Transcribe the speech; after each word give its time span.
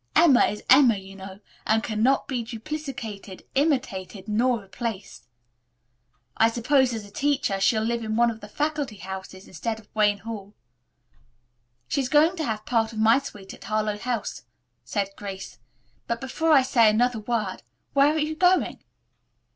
Emma 0.15 0.45
is 0.47 0.63
Emma, 0.67 0.97
you 0.97 1.15
know, 1.15 1.39
and 1.67 1.83
cannot 1.83 2.27
be 2.27 2.41
duplicated, 2.41 3.43
imitated 3.53 4.27
nor 4.27 4.59
replaced. 4.63 5.27
I 6.35 6.49
suppose, 6.49 6.91
as 6.91 7.05
a 7.05 7.11
teacher, 7.11 7.59
she'll 7.59 7.83
live 7.83 8.03
in 8.03 8.15
one 8.15 8.31
of 8.31 8.39
the 8.41 8.47
faculty 8.47 8.95
houses, 8.95 9.47
instead 9.47 9.79
of 9.79 9.87
Wayne 9.93 10.17
Hall." 10.17 10.55
"She 11.87 12.01
is 12.01 12.09
going 12.09 12.35
to 12.37 12.43
have 12.45 12.65
part 12.65 12.91
of 12.91 12.97
my 12.97 13.19
suite 13.19 13.53
at 13.53 13.65
Harlowe 13.65 13.99
House," 13.99 14.41
said 14.83 15.09
Grace. 15.15 15.59
"But, 16.07 16.19
before 16.19 16.51
I 16.51 16.63
say 16.63 16.89
another 16.89 17.19
word, 17.19 17.57
where 17.93 18.09
are 18.09 18.17
you 18.17 18.35
going?" 18.35 18.83